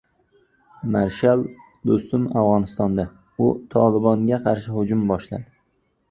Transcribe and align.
Marshal 0.93 1.41
Do‘stum 1.89 2.23
Afg‘onistonda! 2.41 3.05
U 3.47 3.49
“Tolibon”ga 3.75 4.39
qarshi 4.47 4.73
hujum 4.79 5.05
boshladi 5.13 5.47